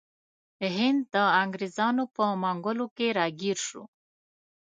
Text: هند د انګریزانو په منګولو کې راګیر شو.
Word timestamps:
هند 0.77 1.01
د 1.13 1.15
انګریزانو 1.41 2.03
په 2.15 2.23
منګولو 2.41 2.85
کې 2.97 3.07
راګیر 3.19 3.57
شو. 3.67 3.83